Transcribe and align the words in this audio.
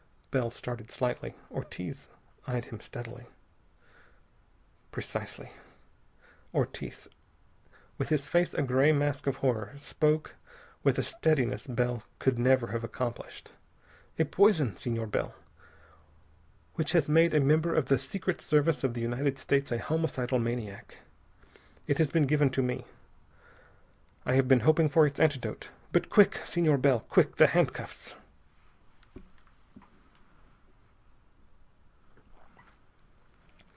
Bell 0.31 0.49
started 0.49 0.91
slightly. 0.91 1.35
Ortiz 1.51 2.07
eyed 2.47 2.63
him 2.63 2.79
steadily. 2.79 3.25
"Precisely." 4.89 5.51
Ortiz, 6.53 7.09
with 7.97 8.07
his 8.07 8.29
face 8.29 8.53
a 8.53 8.61
gray 8.61 8.93
mask 8.93 9.27
of 9.27 9.35
horror, 9.43 9.73
spoke 9.75 10.35
with 10.83 10.97
a 10.97 11.03
steadiness 11.03 11.67
Bell 11.67 12.03
could 12.19 12.39
never 12.39 12.67
have 12.67 12.81
accomplished. 12.85 13.51
"A 14.17 14.23
poison, 14.23 14.77
Senor 14.77 15.07
Bell, 15.07 15.35
which 16.75 16.93
has 16.93 17.09
made 17.09 17.33
a 17.33 17.41
member 17.41 17.75
of 17.75 17.87
the 17.87 17.97
Secret 17.97 18.39
Service 18.39 18.85
of 18.85 18.93
the 18.93 19.01
United 19.01 19.37
States 19.37 19.69
a 19.69 19.79
homicidal 19.79 20.39
maniac. 20.39 20.99
It 21.87 21.97
has 21.97 22.09
been 22.09 22.23
given 22.23 22.49
to 22.51 22.61
me. 22.63 22.85
I 24.25 24.35
have 24.35 24.47
been 24.47 24.61
hoping 24.61 24.87
for 24.87 25.05
its 25.05 25.19
antidote, 25.19 25.71
but 25.91 26.09
Quick! 26.09 26.39
Senor 26.45 26.77
Bell! 26.77 27.01
Quick! 27.01 27.35
The 27.35 27.47
handcuffs!" 27.47 28.15